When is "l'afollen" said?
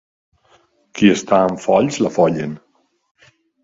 2.07-2.61